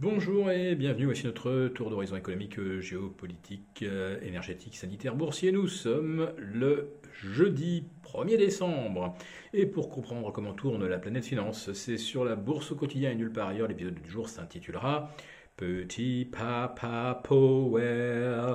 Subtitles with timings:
[0.00, 5.52] Bonjour et bienvenue, voici notre tour d'horizon économique, géopolitique, euh, énergétique, sanitaire, boursier.
[5.52, 9.14] Nous sommes le jeudi 1er décembre.
[9.52, 13.14] Et pour comprendre comment tourne la planète finance, c'est sur la bourse au quotidien et
[13.14, 13.68] nulle part ailleurs.
[13.68, 15.10] L'épisode du jour s'intitulera
[15.58, 18.54] Petit Papa Power.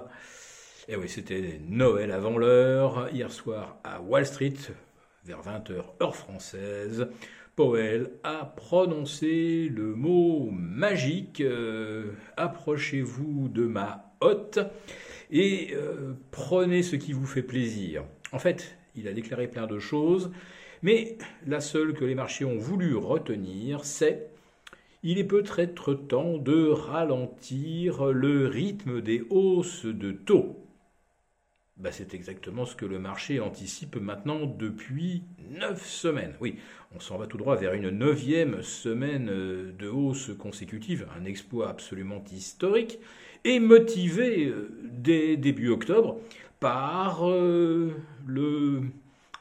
[0.88, 4.56] Et oui, c'était Noël avant l'heure, hier soir à Wall Street,
[5.24, 7.08] vers 20h heure française.
[7.56, 14.60] Powell a prononcé le mot magique euh, Approchez-vous de ma hotte
[15.32, 18.04] et euh, prenez ce qui vous fait plaisir.
[18.34, 20.32] En fait, il a déclaré plein de choses,
[20.82, 24.32] mais la seule que les marchés ont voulu retenir, c'est
[25.04, 30.65] il est peut-être temps de ralentir le rythme des hausses de taux.
[31.78, 36.34] Bah, c'est exactement ce que le marché anticipe maintenant depuis 9 semaines.
[36.40, 36.56] Oui,
[36.96, 41.70] on s'en va tout droit vers une neuvième semaine euh, de hausse consécutive, un exploit
[41.70, 43.00] absolument historique,
[43.44, 46.22] et motivé euh, dès début octobre
[46.62, 47.94] par euh,
[48.26, 48.84] le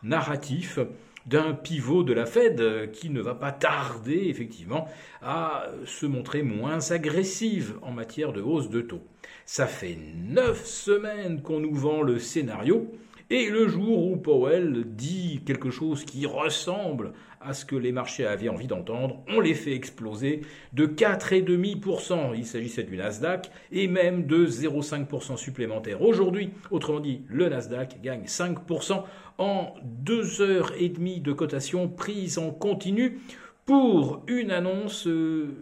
[0.03, 0.81] narratif
[1.27, 4.89] d'un pivot de la Fed qui ne va pas tarder effectivement
[5.23, 9.03] à se montrer moins agressive en matière de hausse de taux.
[9.47, 12.91] Ça fait neuf semaines qu'on nous vend le scénario
[13.31, 18.27] et le jour où Powell dit quelque chose qui ressemble à ce que les marchés
[18.27, 22.35] avaient envie d'entendre, on les fait exploser de 4,5%.
[22.37, 26.03] Il s'agissait du Nasdaq et même de 0,5% supplémentaire.
[26.03, 29.05] Aujourd'hui, autrement dit, le Nasdaq gagne 5%
[29.39, 33.21] en deux heures et demie de cotation prise en continu
[33.67, 35.55] pour une annonce euh,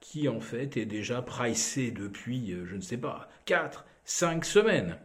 [0.00, 4.98] qui en fait est déjà pricée depuis, euh, je ne sais pas, 4, 5 semaines.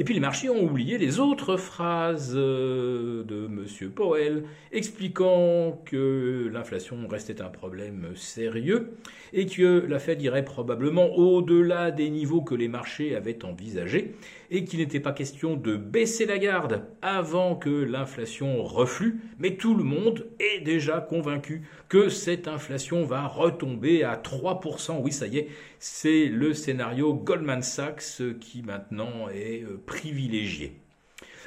[0.00, 3.90] Et puis les marchés ont oublié les autres phrases euh, de M.
[3.90, 8.92] Powell expliquant que l'inflation restait un problème sérieux
[9.32, 14.14] et que la Fed irait probablement au-delà des niveaux que les marchés avaient envisagés
[14.50, 19.74] et qu'il n'était pas question de baisser la garde avant que l'inflation reflue, mais tout
[19.74, 25.00] le monde est déjà convaincu que cette inflation va retomber à 3%.
[25.02, 25.48] Oui, ça y est,
[25.78, 30.72] c'est le scénario Goldman Sachs qui maintenant est euh, privilégié.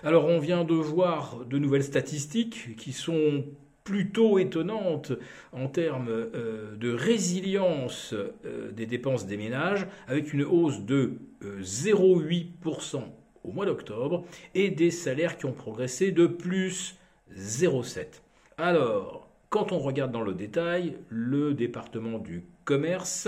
[0.03, 3.45] Alors on vient de voir de nouvelles statistiques qui sont
[3.83, 5.11] plutôt étonnantes
[5.53, 11.13] en termes euh, de résilience euh, des dépenses des ménages, avec une hausse de
[11.43, 13.03] 0,8%
[13.43, 16.95] au mois d'octobre et des salaires qui ont progressé de plus
[17.35, 18.05] 0,7%.
[18.57, 23.27] Alors, quand on regarde dans le détail, le département du commerce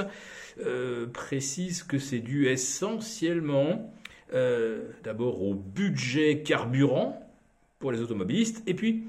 [0.65, 3.93] euh, précise que c'est dû essentiellement
[4.33, 7.19] euh, d'abord au budget carburant
[7.79, 9.03] pour les automobilistes, et puis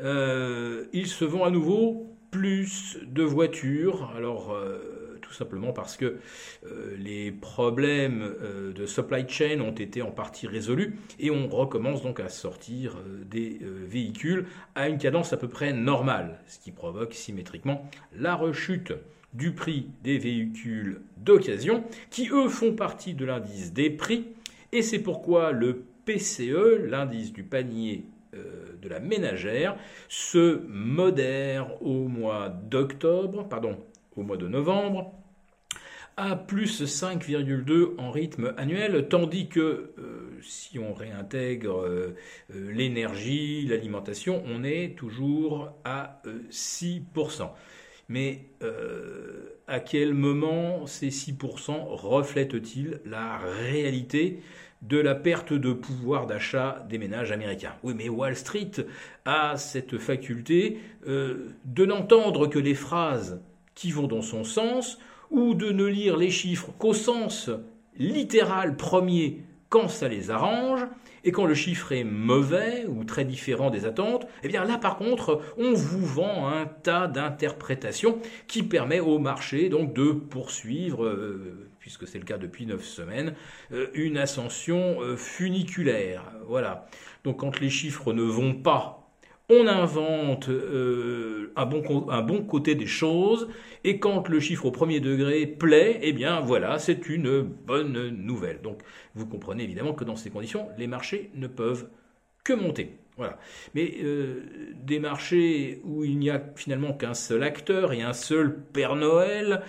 [0.00, 4.12] euh, ils se vend à nouveau plus de voitures.
[4.16, 4.54] Alors
[5.28, 6.16] tout simplement parce que
[6.66, 12.02] euh, les problèmes euh, de supply chain ont été en partie résolus et on recommence
[12.02, 16.72] donc à sortir euh, des véhicules à une cadence à peu près normale, ce qui
[16.72, 18.94] provoque symétriquement la rechute
[19.34, 24.28] du prix des véhicules d'occasion qui eux font partie de l'indice des prix
[24.72, 29.76] et c'est pourquoi le PCE, l'indice du panier de la ménagère,
[30.08, 33.78] se modère au mois d'octobre, pardon,
[34.16, 35.12] au mois de novembre,
[36.18, 39.60] à plus 5,2 en rythme annuel, tandis que
[39.98, 42.16] euh, si on réintègre euh,
[42.52, 47.50] euh, l'énergie, l'alimentation, on est toujours à 6%.
[48.08, 48.46] Mais
[49.66, 54.40] à quel moment ces 6% reflètent-ils la réalité
[54.80, 57.74] de la perte de pouvoir d'achat des ménages américains?
[57.82, 58.70] Oui, mais Wall Street
[59.24, 63.42] a cette faculté de n'entendre que les phrases
[63.74, 64.98] qui vont dans son sens
[65.30, 67.50] ou de ne lire les chiffres qu'au sens
[67.98, 70.86] littéral premier quand ça les arrange,
[71.24, 74.96] et quand le chiffre est mauvais ou très différent des attentes, eh bien là par
[74.96, 81.68] contre, on vous vend un tas d'interprétations qui permet au marché donc de poursuivre, euh,
[81.80, 83.34] puisque c'est le cas depuis neuf semaines,
[83.72, 86.22] euh, une ascension euh, funiculaire.
[86.46, 86.86] Voilà.
[87.24, 88.97] Donc quand les chiffres ne vont pas
[89.48, 93.48] on invente euh, un, bon, un, bon, côté des choses,
[93.84, 98.60] et quand le chiffre au premier degré plaît, eh bien voilà, c'est une bonne nouvelle.
[98.62, 98.82] Donc
[99.14, 101.88] vous comprenez évidemment que dans ces conditions, les marchés ne peuvent
[102.44, 102.98] que monter.
[103.16, 103.36] Voilà.
[103.74, 104.44] Mais euh,
[104.84, 109.62] des marchés où il n'y a finalement qu'un seul acteur et un seul Père Noël,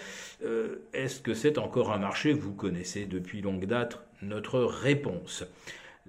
[0.46, 4.06] euh, est-ce que c'est encore un marché Vous connaissez depuis longue date?
[4.22, 5.46] Notre réponse.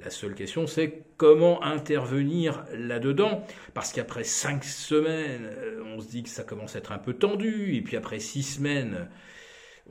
[0.02, 3.44] La seule question, c'est comment intervenir là-dedans.
[3.74, 7.12] Parce qu'après cinq semaines, euh, on se dit que ça commence à être un peu
[7.12, 7.74] tendu.
[7.74, 9.08] Et puis après six semaines,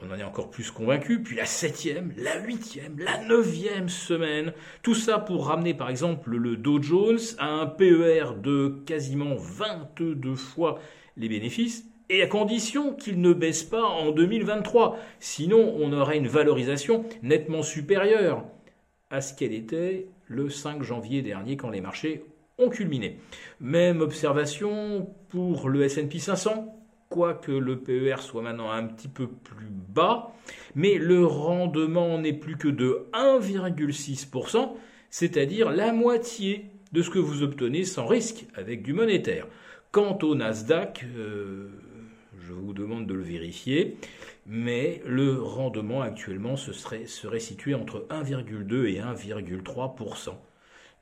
[0.02, 1.22] On en est encore plus convaincu.
[1.22, 4.54] Puis la septième, la huitième, la neuvième semaine.
[4.82, 10.36] Tout ça pour ramener par exemple le Dow Jones à un PER de quasiment 22
[10.36, 10.80] fois
[11.18, 14.98] les bénéfices et à condition qu'il ne baisse pas en 2023.
[15.20, 18.46] Sinon, on aurait une valorisation nettement supérieure
[19.10, 22.24] à ce qu'elle était le 5 janvier dernier quand les marchés
[22.58, 23.20] ont culminé.
[23.60, 26.76] Même observation pour le S&P 500,
[27.10, 30.32] quoique le PER soit maintenant un petit peu plus bas,
[30.76, 34.74] mais le rendement n'est plus que de 1,6%,
[35.10, 39.48] c'est-à-dire la moitié de ce que vous obtenez sans risque avec du monétaire.
[39.92, 41.70] Quant au Nasdaq, euh,
[42.50, 43.98] je vous demande de le vérifier,
[44.48, 50.30] mais le rendement actuellement serait, serait situé entre 1,2 et 1,3%.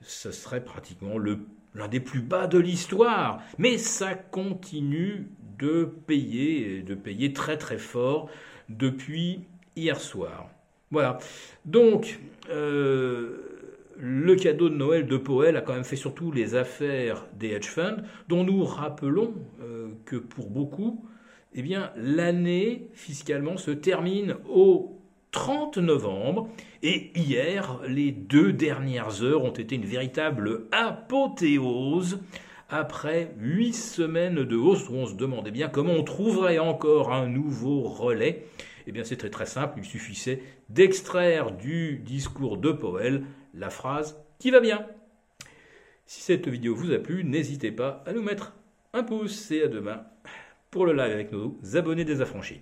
[0.01, 6.95] Ce serait pratiquement l'un des plus bas de l'histoire, mais ça continue de payer, de
[6.95, 8.29] payer très très fort
[8.67, 9.39] depuis
[9.77, 10.49] hier soir.
[10.91, 11.17] Voilà.
[11.65, 13.47] Donc, euh,
[13.97, 17.67] le cadeau de Noël de Powell a quand même fait surtout les affaires des hedge
[17.67, 21.05] funds, dont nous rappelons euh, que pour beaucoup,
[21.59, 25.01] eh bien, l'année fiscalement se termine au
[25.31, 26.49] 30 novembre.
[26.83, 32.19] Et hier, les deux dernières heures ont été une véritable apothéose
[32.69, 37.81] après huit semaines de hausse on se demandait bien comment on trouverait encore un nouveau
[37.81, 38.45] relais.
[38.85, 43.23] Eh bien, c'est très très simple, il suffisait d'extraire du discours de Powell
[43.55, 44.85] la phrase qui va bien.
[46.05, 48.53] Si cette vidéo vous a plu, n'hésitez pas à nous mettre
[48.93, 50.05] un pouce et à demain
[50.71, 52.61] pour le live avec nos abonnés désaffranchis.